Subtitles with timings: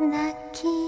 [0.00, 0.87] 泣き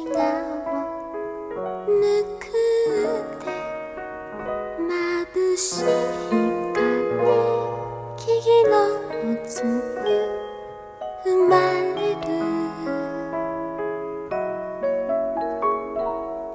[5.60, 7.20] しい光
[8.16, 8.73] 木々
[9.24, 9.60] の粒
[11.23, 11.55] 生ま
[11.96, 12.24] れる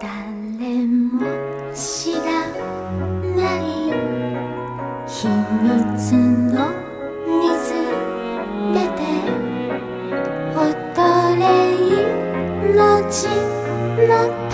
[0.01, 0.09] 誰
[0.87, 1.21] も
[1.75, 2.49] 知ら
[3.35, 3.61] ない
[5.05, 5.27] 秘
[5.61, 6.17] 密
[6.49, 6.55] の
[7.27, 7.77] 水
[8.73, 9.01] 辺で
[10.55, 11.43] 踊れ
[12.71, 13.29] 命
[14.07, 14.44] の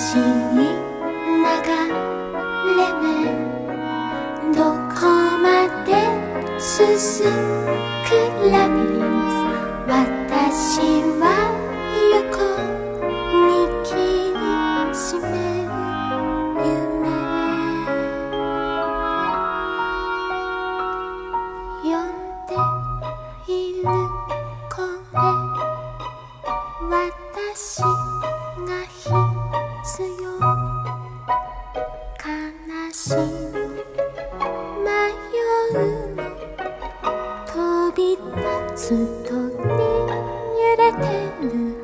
[0.00, 1.44] しに流
[2.74, 2.80] れ
[4.54, 5.04] どこ
[5.36, 5.88] まで
[6.58, 7.28] 進
[8.08, 8.10] く
[8.50, 9.44] ラビリンス
[9.86, 10.58] 私
[11.19, 11.19] は
[39.68, 40.98] 揺れて
[41.42, 41.79] る。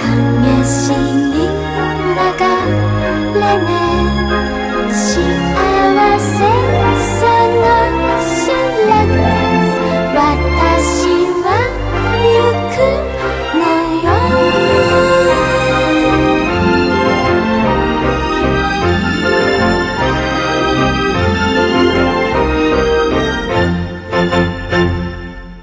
[0.00, 0.06] は
[0.42, 1.44] 激しい
[2.14, 2.28] 流
[3.40, 4.13] れね。